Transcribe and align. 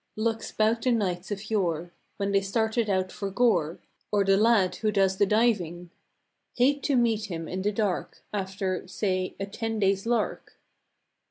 Looks 0.15 0.51
'bout 0.51 0.77
like 0.77 0.81
the 0.81 0.91
knights 0.93 1.29
of 1.29 1.51
yore 1.51 1.91
When 2.17 2.31
they 2.31 2.41
started 2.41 2.89
out 2.89 3.11
for 3.11 3.29
gore; 3.29 3.77
Or 4.11 4.23
the 4.23 4.35
lad 4.35 4.77
who 4.77 4.91
does 4.91 5.17
the 5.17 5.27
diving. 5.27 5.91
Hate 6.55 6.81
to 6.85 6.95
meet 6.95 7.25
him 7.25 7.47
in 7.47 7.61
the 7.61 7.71
dark. 7.71 8.23
After, 8.33 8.87
say, 8.87 9.35
a 9.39 9.45
ten 9.45 9.77
days' 9.77 10.07
lark. 10.07 10.57